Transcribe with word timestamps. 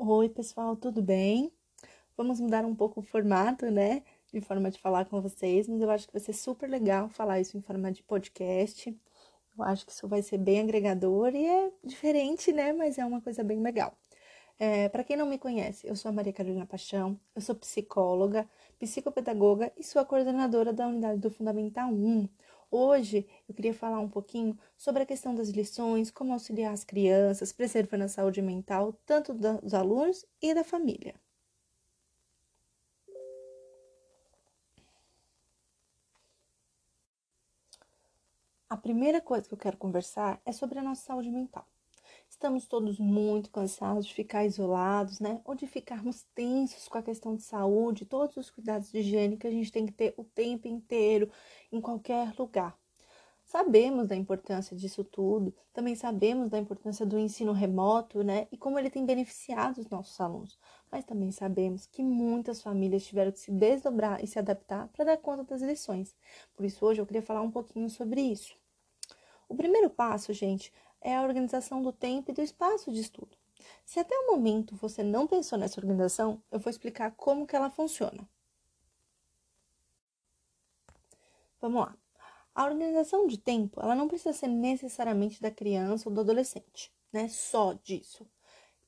Oi, 0.00 0.28
pessoal, 0.28 0.76
tudo 0.76 1.02
bem? 1.02 1.52
Vamos 2.16 2.40
mudar 2.40 2.64
um 2.64 2.74
pouco 2.74 3.00
o 3.00 3.02
formato, 3.02 3.70
né? 3.70 4.02
De 4.32 4.40
forma 4.40 4.70
de 4.70 4.78
falar 4.80 5.06
com 5.06 5.20
vocês, 5.20 5.68
mas 5.68 5.80
eu 5.82 5.90
acho 5.90 6.06
que 6.06 6.12
vai 6.12 6.20
ser 6.22 6.32
super 6.34 6.68
legal 6.70 7.08
falar 7.08 7.40
isso 7.40 7.56
em 7.58 7.62
forma 7.62 7.92
de 7.92 8.02
podcast. 8.02 8.96
Eu 9.58 9.64
acho 9.64 9.86
que 9.86 9.92
isso 9.92 10.08
vai 10.08 10.22
ser 10.22 10.38
bem 10.38 10.60
agregador 10.60 11.34
e 11.34 11.44
é 11.46 11.72
diferente, 11.84 12.52
né? 12.52 12.72
Mas 12.72 12.98
é 12.98 13.04
uma 13.06 13.20
coisa 13.20 13.44
bem 13.44 13.60
legal. 13.62 13.96
É, 14.58 14.88
Para 14.88 15.04
quem 15.04 15.16
não 15.16 15.26
me 15.26 15.38
conhece, 15.38 15.86
eu 15.88 15.96
sou 15.96 16.10
a 16.10 16.12
Maria 16.12 16.32
Carolina 16.32 16.66
Paixão, 16.66 17.18
eu 17.34 17.42
sou 17.42 17.54
psicóloga, 17.54 18.48
psicopedagoga 18.78 19.72
e 19.76 19.84
sou 19.84 20.02
a 20.02 20.04
coordenadora 20.06 20.72
da 20.72 20.88
unidade 20.88 21.20
do 21.20 21.30
Fundamental 21.30 21.90
1, 21.90 22.28
Hoje 22.70 23.26
eu 23.48 23.54
queria 23.54 23.72
falar 23.74 23.98
um 24.00 24.08
pouquinho 24.08 24.58
sobre 24.76 25.02
a 25.02 25.06
questão 25.06 25.34
das 25.34 25.48
lições, 25.48 26.10
como 26.10 26.32
auxiliar 26.32 26.72
as 26.72 26.84
crianças, 26.84 27.52
preservando 27.52 28.04
a 28.04 28.08
saúde 28.08 28.42
mental, 28.42 28.92
tanto 29.06 29.32
dos 29.34 29.72
alunos 29.74 30.24
e 30.40 30.54
da 30.54 30.64
família. 30.64 31.14
A 38.70 38.76
primeira 38.76 39.20
coisa 39.20 39.46
que 39.46 39.52
eu 39.54 39.58
quero 39.58 39.76
conversar 39.76 40.40
é 40.44 40.52
sobre 40.52 40.78
a 40.78 40.82
nossa 40.82 41.02
saúde 41.02 41.30
mental. 41.30 41.66
Estamos 42.38 42.68
todos 42.68 43.00
muito 43.00 43.50
cansados 43.50 44.06
de 44.06 44.14
ficar 44.14 44.44
isolados, 44.44 45.18
né? 45.18 45.40
Ou 45.44 45.56
de 45.56 45.66
ficarmos 45.66 46.22
tensos 46.36 46.86
com 46.86 46.96
a 46.96 47.02
questão 47.02 47.34
de 47.34 47.42
saúde, 47.42 48.04
todos 48.04 48.36
os 48.36 48.48
cuidados 48.48 48.92
de 48.92 49.00
higiene 49.00 49.36
que 49.36 49.48
a 49.48 49.50
gente 49.50 49.72
tem 49.72 49.84
que 49.84 49.90
ter 49.90 50.14
o 50.16 50.22
tempo 50.22 50.68
inteiro, 50.68 51.28
em 51.72 51.80
qualquer 51.80 52.32
lugar. 52.38 52.78
Sabemos 53.44 54.06
da 54.06 54.14
importância 54.14 54.76
disso 54.76 55.02
tudo, 55.02 55.52
também 55.72 55.96
sabemos 55.96 56.48
da 56.48 56.60
importância 56.60 57.04
do 57.04 57.18
ensino 57.18 57.50
remoto, 57.50 58.22
né? 58.22 58.46
E 58.52 58.56
como 58.56 58.78
ele 58.78 58.88
tem 58.88 59.04
beneficiado 59.04 59.78
os 59.78 59.90
nossos 59.90 60.20
alunos. 60.20 60.56
Mas 60.92 61.04
também 61.04 61.32
sabemos 61.32 61.86
que 61.86 62.04
muitas 62.04 62.62
famílias 62.62 63.04
tiveram 63.04 63.32
que 63.32 63.40
se 63.40 63.50
desdobrar 63.50 64.22
e 64.22 64.28
se 64.28 64.38
adaptar 64.38 64.86
para 64.92 65.06
dar 65.06 65.16
conta 65.16 65.42
das 65.42 65.60
lições. 65.60 66.14
Por 66.54 66.64
isso, 66.64 66.86
hoje 66.86 67.00
eu 67.00 67.06
queria 67.06 67.20
falar 67.20 67.42
um 67.42 67.50
pouquinho 67.50 67.90
sobre 67.90 68.20
isso. 68.20 68.54
O 69.48 69.56
primeiro 69.56 69.88
passo, 69.88 70.30
gente, 70.34 70.70
é 71.00 71.16
a 71.16 71.22
organização 71.22 71.82
do 71.82 71.92
tempo 71.92 72.30
e 72.30 72.34
do 72.34 72.42
espaço 72.42 72.92
de 72.92 73.00
estudo. 73.00 73.36
Se 73.84 73.98
até 73.98 74.14
o 74.14 74.32
momento 74.32 74.76
você 74.76 75.02
não 75.02 75.26
pensou 75.26 75.58
nessa 75.58 75.80
organização, 75.80 76.42
eu 76.50 76.58
vou 76.58 76.70
explicar 76.70 77.12
como 77.12 77.46
que 77.46 77.56
ela 77.56 77.70
funciona. 77.70 78.28
Vamos 81.60 81.80
lá. 81.80 81.96
A 82.54 82.64
organização 82.64 83.26
de 83.26 83.38
tempo, 83.38 83.80
ela 83.80 83.94
não 83.94 84.08
precisa 84.08 84.32
ser 84.32 84.48
necessariamente 84.48 85.40
da 85.40 85.50
criança 85.50 86.08
ou 86.08 86.14
do 86.14 86.20
adolescente, 86.20 86.92
né? 87.12 87.28
Só 87.28 87.72
disso. 87.72 88.26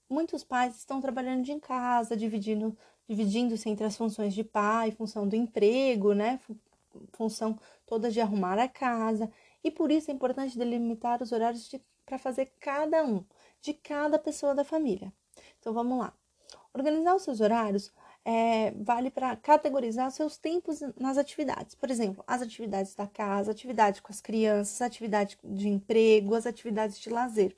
Muitos 0.08 0.42
pais 0.42 0.76
estão 0.76 1.00
trabalhando 1.00 1.44
de 1.44 1.52
em 1.52 1.60
casa, 1.60 2.16
dividindo, 2.16 2.76
dividindo-se 3.08 3.68
entre 3.68 3.86
as 3.86 3.96
funções 3.96 4.34
de 4.34 4.42
pai, 4.42 4.90
função 4.90 5.26
do 5.26 5.36
emprego, 5.36 6.14
né? 6.14 6.40
Função 7.12 7.58
toda 7.86 8.10
de 8.10 8.20
arrumar 8.20 8.58
a 8.58 8.68
casa. 8.68 9.30
E 9.62 9.70
por 9.70 9.90
isso 9.90 10.10
é 10.10 10.14
importante 10.14 10.58
delimitar 10.58 11.22
os 11.22 11.30
horários 11.30 11.68
de 11.68 11.80
para 12.10 12.18
fazer 12.18 12.52
cada 12.58 13.04
um, 13.04 13.24
de 13.62 13.72
cada 13.72 14.18
pessoa 14.18 14.52
da 14.52 14.64
família. 14.64 15.12
Então 15.60 15.72
vamos 15.72 15.96
lá. 15.96 16.12
Organizar 16.74 17.14
os 17.14 17.22
seus 17.22 17.40
horários 17.40 17.92
é, 18.24 18.72
vale 18.72 19.12
para 19.12 19.36
categorizar 19.36 20.10
seus 20.10 20.36
tempos 20.36 20.80
nas 20.98 21.16
atividades. 21.16 21.76
Por 21.76 21.88
exemplo, 21.88 22.24
as 22.26 22.42
atividades 22.42 22.96
da 22.96 23.06
casa, 23.06 23.52
atividade 23.52 24.02
com 24.02 24.12
as 24.12 24.20
crianças, 24.20 24.82
atividade 24.82 25.38
de 25.44 25.68
emprego, 25.68 26.34
as 26.34 26.46
atividades 26.46 26.98
de 26.98 27.10
lazer. 27.10 27.56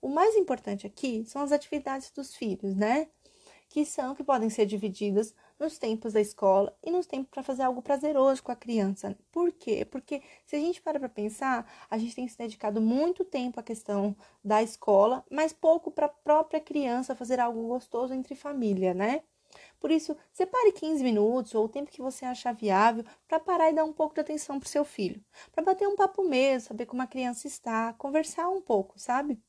O 0.00 0.08
mais 0.08 0.34
importante 0.36 0.86
aqui 0.86 1.22
são 1.26 1.42
as 1.42 1.52
atividades 1.52 2.10
dos 2.10 2.34
filhos, 2.34 2.74
né? 2.74 3.08
Que 3.68 3.84
são 3.84 4.14
que 4.14 4.24
podem 4.24 4.48
ser 4.48 4.64
divididas 4.64 5.34
nos 5.58 5.78
tempos 5.78 6.12
da 6.12 6.20
escola 6.20 6.76
e 6.84 6.90
nos 6.90 7.06
tempos 7.06 7.30
para 7.30 7.42
fazer 7.42 7.62
algo 7.62 7.82
prazeroso 7.82 8.42
com 8.42 8.52
a 8.52 8.56
criança. 8.56 9.16
Por 9.32 9.52
quê? 9.52 9.84
Porque 9.84 10.22
se 10.46 10.56
a 10.56 10.58
gente 10.58 10.80
para 10.82 10.98
para 10.98 11.08
pensar, 11.08 11.70
a 11.90 11.98
gente 11.98 12.14
tem 12.14 12.28
se 12.28 12.36
dedicado 12.38 12.80
muito 12.80 13.24
tempo 13.24 13.60
à 13.60 13.62
questão 13.62 14.16
da 14.44 14.62
escola, 14.62 15.24
mas 15.30 15.52
pouco 15.52 15.90
para 15.90 16.06
a 16.06 16.10
própria 16.10 16.60
criança 16.60 17.14
fazer 17.14 17.40
algo 17.40 17.66
gostoso 17.68 18.14
entre 18.14 18.34
família, 18.34 18.94
né? 18.94 19.22
Por 19.80 19.90
isso, 19.90 20.16
separe 20.32 20.72
15 20.72 21.02
minutos 21.02 21.54
ou 21.54 21.64
o 21.64 21.68
tempo 21.68 21.90
que 21.90 22.02
você 22.02 22.24
achar 22.24 22.52
viável 22.52 23.04
para 23.26 23.40
parar 23.40 23.70
e 23.70 23.74
dar 23.74 23.84
um 23.84 23.92
pouco 23.92 24.14
de 24.14 24.20
atenção 24.20 24.58
para 24.58 24.66
o 24.66 24.70
seu 24.70 24.84
filho, 24.84 25.22
para 25.52 25.64
bater 25.64 25.86
um 25.88 25.96
papo 25.96 26.22
mesmo, 26.28 26.68
saber 26.68 26.86
como 26.86 27.02
a 27.02 27.06
criança 27.06 27.46
está, 27.46 27.92
conversar 27.94 28.48
um 28.48 28.60
pouco, 28.60 28.98
sabe? 28.98 29.40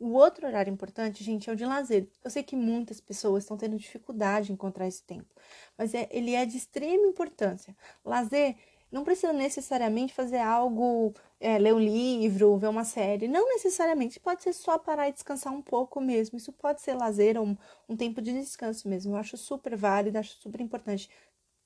O 0.00 0.12
outro 0.14 0.46
horário 0.46 0.72
importante, 0.72 1.22
gente, 1.22 1.50
é 1.50 1.52
o 1.52 1.56
de 1.56 1.66
lazer. 1.66 2.08
Eu 2.24 2.30
sei 2.30 2.42
que 2.42 2.56
muitas 2.56 3.00
pessoas 3.00 3.44
estão 3.44 3.58
tendo 3.58 3.76
dificuldade 3.76 4.50
em 4.50 4.54
encontrar 4.54 4.88
esse 4.88 5.02
tempo, 5.02 5.28
mas 5.76 5.92
é, 5.94 6.08
ele 6.10 6.34
é 6.34 6.46
de 6.46 6.56
extrema 6.56 7.06
importância. 7.06 7.76
Lazer 8.02 8.56
não 8.90 9.04
precisa 9.04 9.32
necessariamente 9.32 10.12
fazer 10.12 10.38
algo, 10.38 11.14
é, 11.38 11.58
ler 11.58 11.74
um 11.74 11.78
livro, 11.78 12.56
ver 12.56 12.68
uma 12.68 12.82
série. 12.84 13.28
Não 13.28 13.46
necessariamente. 13.50 14.18
Pode 14.18 14.42
ser 14.42 14.52
só 14.52 14.78
parar 14.78 15.08
e 15.08 15.12
descansar 15.12 15.52
um 15.52 15.62
pouco 15.62 16.00
mesmo. 16.00 16.36
Isso 16.38 16.52
pode 16.52 16.80
ser 16.80 16.94
lazer 16.94 17.38
ou 17.38 17.46
um, 17.46 17.56
um 17.88 17.96
tempo 17.96 18.20
de 18.20 18.32
descanso 18.32 18.88
mesmo. 18.88 19.12
Eu 19.12 19.16
acho 19.16 19.36
super 19.36 19.76
válido, 19.76 20.18
acho 20.18 20.32
super 20.40 20.60
importante 20.60 21.08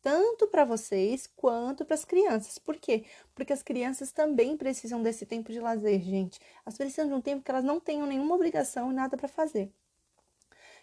tanto 0.05 0.47
para 0.47 0.67
vocês 0.67 1.27
quanto 1.35 1.83
para 1.83 1.95
as 1.95 2.05
crianças. 2.05 2.59
Por 2.59 2.77
quê? 2.77 3.07
Porque 3.35 3.55
as 3.55 3.63
crianças 3.63 4.13
também 4.13 4.55
precisam 4.55 5.03
desse 5.03 5.25
tempo 5.25 5.51
de 5.51 5.59
lazer, 5.59 5.99
gente. 6.03 6.39
Elas 6.65 6.77
precisam 6.77 7.09
de 7.09 7.15
um 7.15 7.23
tempo 7.23 7.43
que 7.43 7.51
elas 7.51 7.65
não 7.65 7.81
tenham 7.81 8.07
nenhuma 8.07 8.35
obrigação 8.35 8.93
e 8.93 8.95
nada 8.95 9.17
para 9.17 9.29
fazer. 9.29 9.73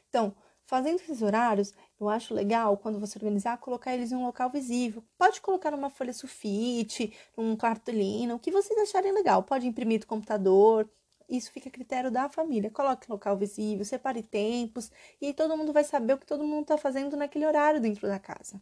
Então, 0.09 0.33
fazendo 0.65 0.95
esses 0.95 1.21
horários, 1.21 1.71
eu 1.99 2.09
acho 2.09 2.33
legal 2.33 2.75
quando 2.77 2.99
você 2.99 3.19
organizar 3.19 3.59
colocar 3.59 3.93
eles 3.93 4.11
em 4.11 4.15
um 4.15 4.25
local 4.25 4.49
visível. 4.49 5.03
Pode 5.19 5.39
colocar 5.39 5.69
numa 5.69 5.91
folha 5.91 6.13
sulfite, 6.13 7.13
num 7.37 7.55
cartolina, 7.55 8.33
o 8.33 8.39
que 8.39 8.49
vocês 8.49 8.77
acharem 8.79 9.11
legal. 9.13 9.43
Pode 9.43 9.67
imprimir 9.67 9.99
do 9.99 10.07
computador. 10.07 10.89
Isso 11.29 11.51
fica 11.51 11.69
a 11.69 11.71
critério 11.71 12.09
da 12.09 12.27
família. 12.27 12.71
Coloque 12.71 13.09
local 13.09 13.37
visível, 13.37 13.85
separe 13.85 14.23
tempos 14.23 14.91
e 15.21 15.31
todo 15.31 15.55
mundo 15.55 15.71
vai 15.71 15.83
saber 15.83 16.13
o 16.13 16.17
que 16.17 16.25
todo 16.25 16.43
mundo 16.43 16.63
está 16.63 16.77
fazendo 16.77 17.15
naquele 17.15 17.45
horário 17.45 17.79
dentro 17.79 18.07
da 18.07 18.17
casa. 18.17 18.59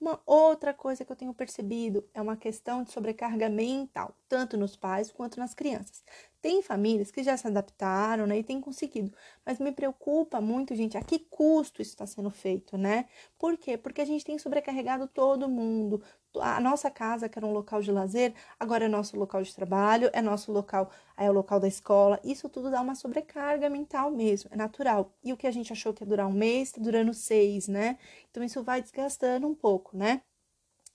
Uma 0.00 0.20
outra 0.26 0.74
coisa 0.74 1.04
que 1.04 1.12
eu 1.12 1.16
tenho 1.16 1.32
percebido 1.34 2.08
é 2.14 2.20
uma 2.20 2.36
questão 2.36 2.82
de 2.84 2.92
sobrecarga 2.92 3.48
mental, 3.48 4.14
tanto 4.28 4.56
nos 4.56 4.76
pais 4.76 5.10
quanto 5.10 5.38
nas 5.38 5.54
crianças. 5.54 6.02
Tem 6.46 6.62
famílias 6.62 7.10
que 7.10 7.24
já 7.24 7.36
se 7.36 7.48
adaptaram, 7.48 8.24
né, 8.24 8.38
e 8.38 8.44
têm 8.44 8.60
conseguido, 8.60 9.12
mas 9.44 9.58
me 9.58 9.72
preocupa 9.72 10.40
muito, 10.40 10.76
gente, 10.76 10.96
a 10.96 11.02
que 11.02 11.18
custo 11.18 11.82
isso 11.82 11.90
está 11.90 12.06
sendo 12.06 12.30
feito, 12.30 12.78
né? 12.78 13.06
Por 13.36 13.56
quê? 13.58 13.76
Porque 13.76 14.00
a 14.00 14.04
gente 14.04 14.24
tem 14.24 14.38
sobrecarregado 14.38 15.08
todo 15.08 15.48
mundo. 15.48 16.00
A 16.40 16.60
nossa 16.60 16.88
casa, 16.88 17.28
que 17.28 17.36
era 17.36 17.44
um 17.44 17.52
local 17.52 17.82
de 17.82 17.90
lazer, 17.90 18.32
agora 18.60 18.84
é 18.84 18.88
nosso 18.88 19.18
local 19.18 19.42
de 19.42 19.52
trabalho, 19.52 20.08
é 20.12 20.22
nosso 20.22 20.52
local, 20.52 20.88
é 21.16 21.28
o 21.28 21.32
local 21.32 21.58
da 21.58 21.66
escola. 21.66 22.20
Isso 22.22 22.48
tudo 22.48 22.70
dá 22.70 22.80
uma 22.80 22.94
sobrecarga 22.94 23.68
mental 23.68 24.12
mesmo, 24.12 24.48
é 24.52 24.56
natural. 24.56 25.12
E 25.24 25.32
o 25.32 25.36
que 25.36 25.48
a 25.48 25.50
gente 25.50 25.72
achou 25.72 25.92
que 25.92 26.04
ia 26.04 26.06
durar 26.06 26.28
um 26.28 26.32
mês, 26.32 26.68
está 26.68 26.80
durando 26.80 27.12
seis, 27.12 27.66
né? 27.66 27.98
Então 28.30 28.44
isso 28.44 28.62
vai 28.62 28.80
desgastando 28.80 29.48
um 29.48 29.54
pouco, 29.54 29.96
né? 29.96 30.22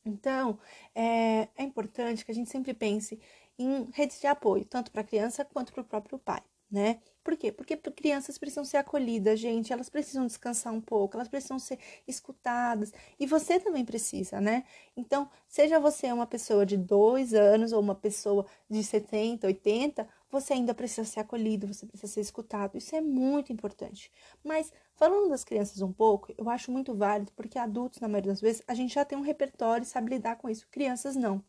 Então, 0.06 0.57
é, 0.95 1.47
é 1.56 1.63
importante 1.63 2.25
que 2.25 2.31
a 2.31 2.34
gente 2.35 2.50
sempre 2.50 2.73
pense 2.73 3.19
em 3.61 3.89
redes 3.94 4.19
de 4.19 4.27
apoio, 4.27 4.66
tanto 4.66 4.91
para 4.91 5.01
a 5.01 5.03
criança 5.03 5.45
quanto 5.45 5.72
para 5.73 5.81
o 5.81 5.85
próprio 5.85 6.17
pai, 6.19 6.41
né? 6.69 6.99
Por 7.23 7.38
quê? 7.38 7.51
Porque 7.51 7.77
crianças 7.77 8.38
precisam 8.38 8.66
ser 8.66 8.77
acolhidas, 8.77 9.39
gente, 9.39 9.72
elas 9.72 9.89
precisam 9.89 10.25
descansar 10.25 10.73
um 10.73 10.81
pouco, 10.81 11.16
elas 11.16 11.27
precisam 11.27 11.59
ser 11.59 11.77
escutadas 12.07 12.91
e 13.19 13.27
você 13.27 13.59
também 13.59 13.85
precisa, 13.85 14.41
né? 14.41 14.63
Então, 14.95 15.29
seja 15.47 15.79
você 15.79 16.11
uma 16.11 16.25
pessoa 16.25 16.66
de 16.66 16.77
dois 16.77 17.33
anos 17.33 17.72
ou 17.73 17.79
uma 17.81 17.95
pessoa 17.95 18.45
de 18.69 18.83
70, 18.83 19.47
80, 19.47 20.07
você 20.29 20.53
ainda 20.53 20.73
precisa 20.73 21.03
ser 21.07 21.19
acolhido, 21.19 21.67
você 21.67 21.85
precisa 21.85 22.11
ser 22.11 22.22
escutado, 22.22 22.78
isso 22.78 22.96
é 22.96 23.02
muito 23.02 23.52
importante. 23.53 24.11
Mas, 24.43 24.72
falando 24.96 25.29
das 25.29 25.43
crianças 25.43 25.81
um 25.81 25.91
pouco, 25.93 26.34
eu 26.37 26.49
acho 26.49 26.72
muito 26.72 26.96
válido 26.96 27.31
porque 27.35 27.58
adultos, 27.59 27.99
na 27.99 28.08
maioria 28.08 28.31
das 28.31 28.41
vezes, 28.41 28.63
a 28.67 28.73
gente 28.73 28.93
já 28.93 29.05
tem 29.05 29.17
um 29.17 29.22
repertório 29.22 29.84
e 29.84 29.87
sabe 29.87 30.09
lidar 30.11 30.37
com 30.37 30.49
isso, 30.49 30.67
crianças 30.72 31.16
não. 31.16 31.43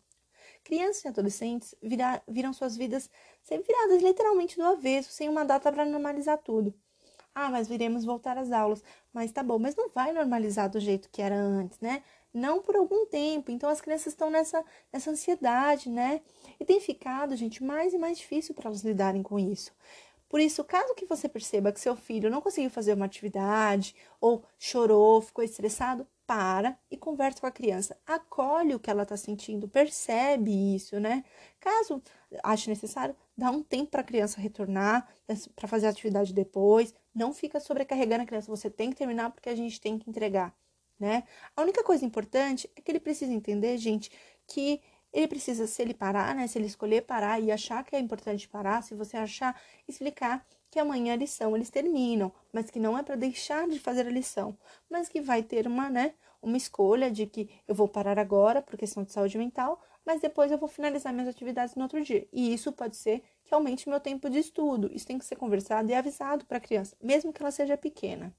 Crianças 0.65 1.05
e 1.05 1.09
adolescentes 1.09 1.75
viram 2.29 2.53
suas 2.53 2.77
vidas 2.77 3.11
ser 3.43 3.63
viradas 3.63 4.03
literalmente 4.03 4.57
do 4.57 4.63
avesso, 4.63 5.13
sem 5.13 5.29
uma 5.29 5.45
data 5.45 5.73
para 5.73 5.85
normalizar 5.85 6.39
tudo. 6.39 6.75
Ah, 7.35 7.51
mas 7.51 7.67
viremos 7.69 8.05
voltar 8.05 8.37
às 8.37 8.53
aulas. 8.53 8.85
Mas 9.13 9.33
tá 9.33 9.43
bom, 9.43 9.59
mas 9.59 9.75
não 9.75 9.89
vai 9.89 10.13
normalizar 10.13 10.69
do 10.71 10.79
jeito 10.79 11.09
que 11.11 11.23
era 11.23 11.37
antes, 11.37 11.81
né? 11.81 12.03
Não 12.33 12.61
por 12.61 12.77
algum 12.77 13.07
tempo. 13.07 13.51
Então 13.51 13.71
as 13.71 13.81
crianças 13.81 14.09
estão 14.09 14.31
nessa, 14.31 14.65
nessa 14.93 15.11
ansiedade, 15.11 15.89
né? 15.89 16.21
E 16.61 16.65
tem 16.65 16.81
ficado, 16.81 17.35
gente, 17.37 17.65
mais 17.65 17.95
e 17.95 17.99
mais 17.99 18.19
difícil 18.19 18.55
para 18.55 18.69
elas 18.69 18.83
lidarem 18.83 19.23
com 19.23 19.39
isso. 19.39 19.73
Por 20.29 20.41
isso, 20.41 20.65
caso 20.65 20.95
que 20.95 21.05
você 21.07 21.29
perceba 21.29 21.73
que 21.73 21.81
seu 21.81 21.95
filho 21.95 22.31
não 22.31 22.41
conseguiu 22.41 22.71
fazer 22.71 22.95
uma 22.95 23.05
atividade 23.05 23.95
ou 24.21 24.43
chorou, 24.59 25.21
ficou 25.21 25.45
estressado, 25.45 26.07
para 26.27 26.79
e 26.91 26.97
conversa 26.97 27.41
com 27.41 27.47
a 27.47 27.51
criança, 27.51 27.97
acolhe 28.07 28.75
o 28.75 28.81
que 28.81 28.91
ela 28.91 29.03
está 29.03 29.17
sentindo, 29.17 29.69
percebe 29.69 30.75
isso, 30.75 30.99
né? 31.01 31.25
Caso 31.61 32.03
ache 32.43 32.69
necessário, 32.71 33.15
dá 33.37 33.51
um 33.51 33.63
tempo 33.63 33.91
para 33.91 34.01
a 34.01 34.05
criança 34.05 34.41
retornar, 34.41 35.07
para 35.55 35.69
fazer 35.69 35.87
a 35.87 35.91
atividade 35.91 36.33
depois, 36.33 36.95
não 37.15 37.33
fica 37.33 37.61
sobrecarregando 37.61 38.23
a 38.23 38.27
criança, 38.27 38.51
você 38.51 38.71
tem 38.71 38.91
que 38.91 38.97
terminar 38.97 39.31
porque 39.31 39.49
a 39.49 39.57
gente 39.57 39.81
tem 39.81 39.99
que 39.99 40.09
entregar, 40.09 40.55
né? 40.99 41.25
A 41.57 41.63
única 41.63 41.83
coisa 41.85 42.05
importante 42.05 42.71
é 42.77 42.81
que 42.81 42.91
ele 42.91 43.01
precisa 43.01 43.33
entender, 43.33 43.77
gente, 43.79 44.11
que 44.47 44.81
ele 45.13 45.29
precisa, 45.29 45.67
se 45.67 45.83
ele 45.83 45.93
parar, 45.93 46.35
né? 46.35 46.47
Se 46.47 46.59
ele 46.59 46.67
escolher 46.67 47.03
parar 47.03 47.41
e 47.41 47.53
achar 47.53 47.85
que 47.85 47.95
é 47.95 47.99
importante 47.99 48.49
parar, 48.49 48.83
se 48.83 48.95
você 48.95 49.17
achar, 49.17 49.61
explicar 49.87 50.47
que 50.73 50.79
amanhã 50.79 51.13
a 51.13 51.17
lição 51.17 51.55
eles 51.55 51.69
terminam, 51.69 52.33
mas 52.51 52.71
que 52.71 52.81
não 52.81 52.97
é 52.97 53.03
para 53.03 53.15
deixar 53.15 53.69
de 53.69 53.79
fazer 53.79 54.07
a 54.07 54.11
lição, 54.11 54.57
mas 54.89 55.07
que 55.07 55.21
vai 55.21 55.43
ter 55.43 55.67
uma, 55.67 55.91
né, 55.91 56.15
uma 56.41 56.57
escolha 56.57 57.11
de 57.11 57.27
que 57.27 57.51
eu 57.69 57.75
vou 57.75 57.87
parar 57.87 58.19
agora 58.19 58.63
por 58.63 58.79
questão 58.79 59.05
de 59.05 59.13
saúde 59.13 59.37
mental, 59.37 59.79
mas 60.03 60.23
depois 60.23 60.51
eu 60.51 60.57
vou 60.57 60.71
finalizar 60.71 61.13
minhas 61.13 61.29
atividades 61.29 61.75
no 61.75 61.83
outro 61.83 62.03
dia. 62.03 62.27
E 62.33 62.55
isso 62.55 62.73
pode 62.73 62.97
ser 62.97 63.23
que 63.45 63.55
aumente 63.55 63.87
meu 63.87 64.01
tempo 64.01 64.31
de 64.31 64.39
estudo. 64.39 64.91
Isso 64.95 65.07
tem 65.07 65.19
que 65.19 65.27
ser 65.27 65.37
conversado 65.37 65.91
e 65.91 65.95
avisado 65.95 66.47
para 66.47 66.57
a 66.57 66.61
criança, 66.61 66.97
mesmo 67.03 67.35
que 67.35 67.43
ela 67.43 67.51
seja 67.51 67.77
pequena. 67.77 68.35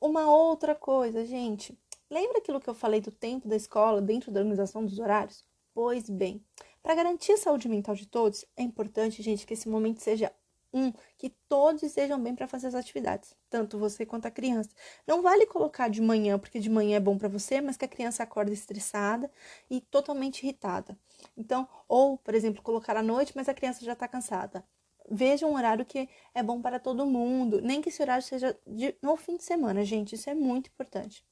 Uma 0.00 0.32
outra 0.32 0.74
coisa, 0.74 1.22
gente, 1.26 1.78
lembra 2.10 2.38
aquilo 2.38 2.58
que 2.58 2.70
eu 2.70 2.74
falei 2.74 3.02
do 3.02 3.10
tempo 3.10 3.46
da 3.46 3.56
escola 3.56 4.00
dentro 4.00 4.32
da 4.32 4.40
organização 4.40 4.86
dos 4.86 4.98
horários? 4.98 5.44
Pois 5.74 6.08
bem, 6.08 6.42
para 6.82 6.94
garantir 6.94 7.32
a 7.32 7.36
saúde 7.36 7.68
mental 7.68 7.94
de 7.94 8.06
todos, 8.06 8.46
é 8.56 8.62
importante, 8.62 9.22
gente, 9.22 9.46
que 9.46 9.52
esse 9.52 9.68
momento 9.68 10.00
seja 10.00 10.32
um, 10.72 10.92
que 11.18 11.30
todos 11.48 11.82
estejam 11.82 12.20
bem 12.20 12.34
para 12.34 12.48
fazer 12.48 12.68
as 12.68 12.74
atividades, 12.74 13.36
tanto 13.50 13.78
você 13.78 14.06
quanto 14.06 14.26
a 14.26 14.30
criança. 14.30 14.70
Não 15.06 15.22
vale 15.22 15.46
colocar 15.46 15.88
de 15.88 16.00
manhã, 16.00 16.38
porque 16.38 16.58
de 16.58 16.70
manhã 16.70 16.96
é 16.96 17.00
bom 17.00 17.18
para 17.18 17.28
você, 17.28 17.60
mas 17.60 17.76
que 17.76 17.84
a 17.84 17.88
criança 17.88 18.22
acorda 18.22 18.52
estressada 18.52 19.30
e 19.70 19.80
totalmente 19.80 20.42
irritada. 20.42 20.98
Então, 21.36 21.68
ou, 21.88 22.16
por 22.18 22.34
exemplo, 22.34 22.62
colocar 22.62 22.96
à 22.96 23.02
noite, 23.02 23.32
mas 23.34 23.48
a 23.48 23.54
criança 23.54 23.84
já 23.84 23.92
está 23.92 24.08
cansada. 24.08 24.64
Veja 25.10 25.46
um 25.46 25.54
horário 25.56 25.84
que 25.84 26.08
é 26.34 26.42
bom 26.42 26.62
para 26.62 26.78
todo 26.78 27.04
mundo, 27.04 27.60
nem 27.60 27.82
que 27.82 27.88
esse 27.88 28.00
horário 28.00 28.22
seja 28.22 28.58
de, 28.66 28.94
no 29.02 29.16
fim 29.16 29.36
de 29.36 29.44
semana, 29.44 29.84
gente, 29.84 30.14
isso 30.14 30.30
é 30.30 30.34
muito 30.34 30.68
importante. 30.68 31.24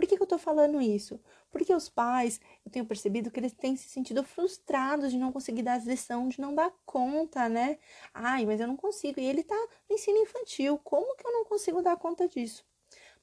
Por 0.00 0.08
que, 0.08 0.16
que 0.16 0.22
eu 0.22 0.24
estou 0.24 0.38
falando 0.38 0.80
isso? 0.80 1.20
Porque 1.50 1.74
os 1.74 1.90
pais, 1.90 2.40
eu 2.64 2.72
tenho 2.72 2.86
percebido 2.86 3.30
que 3.30 3.38
eles 3.38 3.52
têm 3.52 3.76
se 3.76 3.86
sentido 3.86 4.24
frustrados 4.24 5.10
de 5.10 5.18
não 5.18 5.30
conseguir 5.30 5.62
dar 5.62 5.78
lição, 5.84 6.26
de 6.26 6.40
não 6.40 6.54
dar 6.54 6.72
conta, 6.86 7.50
né? 7.50 7.78
Ai, 8.14 8.46
mas 8.46 8.60
eu 8.60 8.66
não 8.66 8.78
consigo. 8.78 9.20
E 9.20 9.26
ele 9.26 9.42
tá 9.42 9.54
no 9.90 9.94
ensino 9.94 10.16
infantil. 10.16 10.80
Como 10.82 11.14
que 11.18 11.26
eu 11.26 11.30
não 11.30 11.44
consigo 11.44 11.82
dar 11.82 11.98
conta 11.98 12.26
disso? 12.26 12.64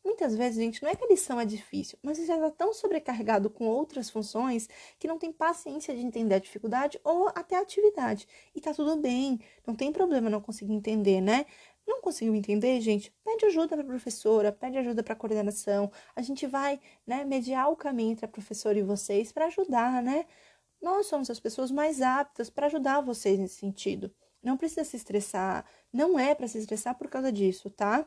Muitas 0.05 0.35
vezes, 0.35 0.57
gente, 0.57 0.83
não 0.83 0.91
é 0.91 0.95
que 0.95 1.03
a 1.03 1.07
lição 1.07 1.39
é 1.39 1.45
difícil, 1.45 1.97
mas 2.03 2.19
você 2.19 2.27
já 2.27 2.35
está 2.35 2.51
tão 2.51 2.71
sobrecarregado 2.71 3.49
com 3.49 3.65
outras 3.65 4.11
funções 4.11 4.69
que 4.99 5.07
não 5.07 5.17
tem 5.17 5.33
paciência 5.33 5.95
de 5.95 6.01
entender 6.01 6.35
a 6.35 6.39
dificuldade 6.39 6.99
ou 7.03 7.27
até 7.29 7.55
a 7.57 7.61
atividade. 7.61 8.27
E 8.53 8.61
tá 8.61 8.71
tudo 8.71 8.97
bem, 8.97 9.39
não 9.65 9.73
tem 9.73 9.91
problema 9.91 10.29
não 10.29 10.41
conseguir 10.41 10.73
entender, 10.73 11.21
né? 11.21 11.47
Não 11.87 12.01
conseguiu 12.01 12.35
entender, 12.35 12.81
gente? 12.81 13.13
Pede 13.23 13.45
ajuda 13.45 13.69
para 13.69 13.81
a 13.81 13.87
professora, 13.87 14.51
pede 14.51 14.77
ajuda 14.77 15.01
para 15.01 15.13
a 15.13 15.15
coordenação. 15.15 15.89
A 16.15 16.21
gente 16.21 16.45
vai, 16.45 16.79
né, 17.05 17.23
mediar 17.23 17.71
o 17.71 17.77
caminho 17.77 18.11
entre 18.11 18.25
a 18.25 18.27
professora 18.27 18.77
e 18.77 18.83
vocês 18.83 19.31
para 19.31 19.45
ajudar, 19.45 20.03
né? 20.03 20.25
Nós 20.81 21.07
somos 21.07 21.29
as 21.29 21.39
pessoas 21.39 21.71
mais 21.71 22.01
aptas 22.01 22.49
para 22.49 22.67
ajudar 22.67 23.01
vocês 23.01 23.39
nesse 23.39 23.55
sentido. 23.55 24.13
Não 24.43 24.57
precisa 24.57 24.83
se 24.83 24.97
estressar, 24.97 25.65
não 25.91 26.19
é 26.19 26.35
para 26.35 26.47
se 26.47 26.57
estressar 26.57 26.95
por 26.97 27.09
causa 27.09 27.31
disso, 27.31 27.69
tá? 27.69 28.05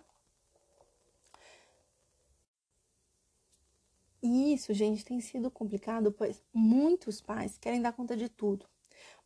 E 4.22 4.52
isso, 4.52 4.74
gente, 4.74 5.04
tem 5.04 5.20
sido 5.20 5.50
complicado, 5.50 6.12
pois 6.12 6.42
muitos 6.52 7.20
pais 7.20 7.56
querem 7.58 7.80
dar 7.80 7.92
conta 7.92 8.16
de 8.16 8.28
tudo. 8.28 8.66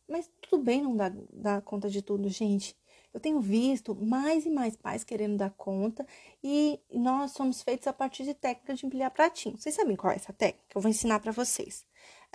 Mas 0.07 0.29
tudo 0.41 0.63
bem 0.63 0.81
não 0.81 0.95
dar, 0.95 1.11
dar 1.33 1.61
conta 1.61 1.89
de 1.89 2.01
tudo, 2.01 2.29
gente. 2.29 2.75
Eu 3.15 3.21
tenho 3.21 3.39
visto 3.39 3.95
mais 3.95 4.45
e 4.45 4.49
mais 4.49 4.75
pais 4.75 5.05
querendo 5.05 5.37
dar 5.37 5.49
conta 5.51 6.05
e 6.43 6.77
nós 6.91 7.31
somos 7.31 7.61
feitos 7.63 7.87
a 7.87 7.93
partir 7.93 8.25
de 8.25 8.33
técnicas 8.33 8.77
de 8.77 8.85
empilhar 8.85 9.09
pratinho. 9.09 9.57
Vocês 9.57 9.73
sabem 9.73 9.95
qual 9.95 10.11
é 10.11 10.17
essa 10.17 10.33
técnica? 10.33 10.67
Eu 10.75 10.81
vou 10.81 10.91
ensinar 10.91 11.21
para 11.21 11.31
vocês. 11.31 11.85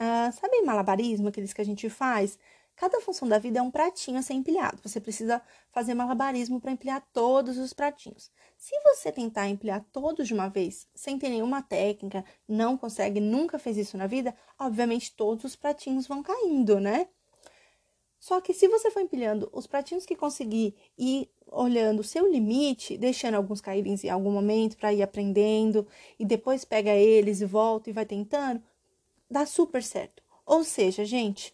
Uh, 0.00 0.32
sabe 0.32 0.62
malabarismo, 0.62 1.28
aqueles 1.28 1.52
que 1.52 1.60
a 1.60 1.64
gente 1.66 1.90
faz? 1.90 2.38
Cada 2.76 2.98
função 3.02 3.28
da 3.28 3.38
vida 3.38 3.58
é 3.58 3.62
um 3.62 3.70
pratinho 3.70 4.18
a 4.18 4.22
ser 4.22 4.32
empilhado. 4.32 4.80
Você 4.82 4.98
precisa 4.98 5.42
fazer 5.70 5.92
malabarismo 5.92 6.58
para 6.58 6.72
empilhar 6.72 7.06
todos 7.12 7.58
os 7.58 7.74
pratinhos. 7.74 8.30
Se 8.56 8.74
você 8.82 9.12
tentar 9.12 9.50
empilhar 9.50 9.84
todos 9.92 10.26
de 10.26 10.32
uma 10.32 10.48
vez, 10.48 10.88
sem 10.94 11.18
ter 11.18 11.28
nenhuma 11.28 11.60
técnica, 11.60 12.24
não 12.48 12.78
consegue, 12.78 13.20
nunca 13.20 13.58
fez 13.58 13.76
isso 13.76 13.98
na 13.98 14.06
vida, 14.06 14.34
obviamente 14.58 15.14
todos 15.14 15.44
os 15.44 15.54
pratinhos 15.54 16.06
vão 16.06 16.22
caindo, 16.22 16.80
né? 16.80 17.06
Só 18.20 18.38
que 18.38 18.52
se 18.52 18.68
você 18.68 18.90
for 18.90 19.00
empilhando 19.00 19.48
os 19.50 19.66
pratinhos 19.66 20.04
que 20.04 20.14
conseguir 20.14 20.74
e 20.96 21.26
olhando 21.46 22.00
o 22.00 22.04
seu 22.04 22.30
limite, 22.30 22.98
deixando 22.98 23.34
alguns 23.34 23.62
caírem 23.62 23.96
em 24.04 24.10
algum 24.10 24.30
momento 24.30 24.76
para 24.76 24.92
ir 24.92 25.02
aprendendo 25.02 25.86
e 26.18 26.24
depois 26.24 26.64
pega 26.64 26.90
eles 26.90 27.40
e 27.40 27.46
volta 27.46 27.88
e 27.88 27.94
vai 27.94 28.04
tentando, 28.04 28.62
dá 29.28 29.46
super 29.46 29.82
certo. 29.82 30.22
Ou 30.44 30.62
seja, 30.62 31.02
gente, 31.02 31.52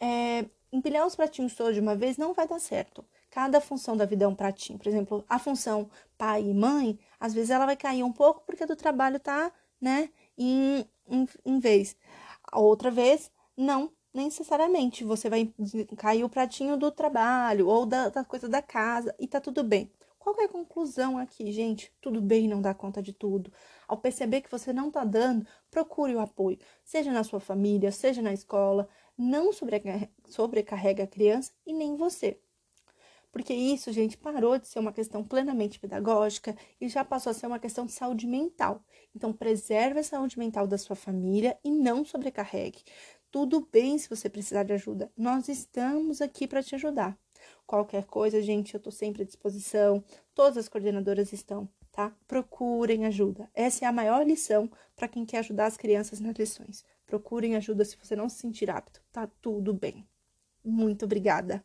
é, 0.00 0.46
empilhar 0.72 1.06
os 1.06 1.14
pratinhos 1.14 1.54
todos 1.54 1.74
de 1.74 1.80
uma 1.80 1.94
vez 1.94 2.16
não 2.16 2.32
vai 2.32 2.48
dar 2.48 2.58
certo. 2.58 3.04
Cada 3.30 3.60
função 3.60 3.94
da 3.94 4.06
vida 4.06 4.24
é 4.24 4.28
um 4.28 4.34
pratinho. 4.34 4.78
Por 4.78 4.88
exemplo, 4.88 5.24
a 5.28 5.38
função 5.38 5.90
pai 6.16 6.42
e 6.42 6.54
mãe, 6.54 6.98
às 7.20 7.34
vezes 7.34 7.50
ela 7.50 7.66
vai 7.66 7.76
cair 7.76 8.02
um 8.02 8.12
pouco 8.12 8.42
porque 8.46 8.64
do 8.64 8.74
trabalho 8.74 9.20
tá, 9.20 9.52
né, 9.78 10.08
em, 10.38 10.86
em, 11.06 11.28
em 11.44 11.58
vez. 11.58 11.94
A 12.50 12.58
outra 12.58 12.90
vez, 12.90 13.30
não, 13.54 13.92
necessariamente 14.12 15.04
você 15.04 15.28
vai 15.28 15.52
cair 15.96 16.24
o 16.24 16.28
pratinho 16.28 16.76
do 16.76 16.90
trabalho 16.90 17.68
ou 17.68 17.86
da, 17.86 18.08
da 18.08 18.24
coisa 18.24 18.48
da 18.48 18.62
casa 18.62 19.14
e 19.18 19.26
tá 19.26 19.40
tudo 19.40 19.62
bem. 19.62 19.90
Qual 20.18 20.38
é 20.40 20.44
a 20.44 20.48
conclusão 20.48 21.16
aqui, 21.16 21.50
gente? 21.52 21.92
Tudo 22.00 22.20
bem 22.20 22.48
não 22.48 22.60
dar 22.60 22.74
conta 22.74 23.00
de 23.00 23.12
tudo. 23.12 23.50
Ao 23.86 23.96
perceber 23.96 24.42
que 24.42 24.50
você 24.50 24.72
não 24.72 24.90
tá 24.90 25.04
dando, 25.04 25.46
procure 25.70 26.14
o 26.14 26.20
apoio, 26.20 26.58
seja 26.84 27.12
na 27.12 27.24
sua 27.24 27.40
família, 27.40 27.90
seja 27.90 28.20
na 28.20 28.32
escola. 28.32 28.88
Não 29.16 29.50
sobrecarrega 29.52 31.04
a 31.04 31.06
criança 31.06 31.52
e 31.64 31.72
nem 31.72 31.96
você. 31.96 32.38
Porque 33.30 33.52
isso, 33.52 33.92
gente, 33.92 34.16
parou 34.16 34.58
de 34.58 34.66
ser 34.66 34.78
uma 34.78 34.92
questão 34.92 35.22
plenamente 35.22 35.78
pedagógica 35.78 36.56
e 36.80 36.88
já 36.88 37.04
passou 37.04 37.30
a 37.30 37.34
ser 37.34 37.46
uma 37.46 37.58
questão 37.58 37.84
de 37.84 37.92
saúde 37.92 38.26
mental. 38.26 38.82
Então, 39.14 39.32
preserve 39.32 40.00
a 40.00 40.02
saúde 40.02 40.38
mental 40.38 40.66
da 40.66 40.78
sua 40.78 40.96
família 40.96 41.58
e 41.62 41.70
não 41.70 42.04
sobrecarregue. 42.04 42.82
Tudo 43.30 43.68
bem 43.70 43.98
se 43.98 44.08
você 44.08 44.28
precisar 44.28 44.62
de 44.62 44.72
ajuda. 44.72 45.12
Nós 45.16 45.48
estamos 45.48 46.22
aqui 46.22 46.46
para 46.48 46.62
te 46.62 46.74
ajudar. 46.74 47.18
Qualquer 47.66 48.04
coisa, 48.06 48.40
gente, 48.40 48.72
eu 48.74 48.78
estou 48.78 48.92
sempre 48.92 49.22
à 49.22 49.26
disposição. 49.26 50.02
Todas 50.34 50.56
as 50.56 50.68
coordenadoras 50.68 51.32
estão, 51.32 51.68
tá? 51.92 52.10
Procurem 52.26 53.04
ajuda. 53.04 53.50
Essa 53.54 53.84
é 53.84 53.88
a 53.88 53.92
maior 53.92 54.26
lição 54.26 54.70
para 54.96 55.08
quem 55.08 55.26
quer 55.26 55.38
ajudar 55.38 55.66
as 55.66 55.76
crianças 55.76 56.20
nas 56.20 56.36
lições. 56.36 56.84
Procurem 57.06 57.54
ajuda 57.54 57.84
se 57.84 57.96
você 57.96 58.16
não 58.16 58.28
se 58.28 58.38
sentir 58.38 58.70
apto. 58.70 59.02
Tá 59.12 59.28
tudo 59.42 59.74
bem. 59.74 60.08
Muito 60.64 61.04
obrigada. 61.04 61.62